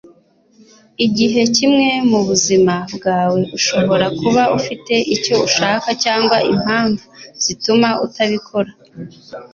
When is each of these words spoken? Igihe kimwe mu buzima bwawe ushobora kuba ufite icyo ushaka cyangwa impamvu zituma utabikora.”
Igihe 1.05 1.41
kimwe 1.55 1.89
mu 2.09 2.19
buzima 2.27 2.75
bwawe 2.95 3.41
ushobora 3.57 4.07
kuba 4.19 4.43
ufite 4.57 4.93
icyo 5.15 5.35
ushaka 5.47 5.89
cyangwa 6.03 6.37
impamvu 6.53 7.03
zituma 7.45 7.89
utabikora.” 8.05 8.71